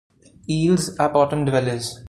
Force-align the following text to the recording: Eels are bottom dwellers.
Eels 0.49 0.97
are 0.97 1.09
bottom 1.13 1.45
dwellers. 1.45 1.99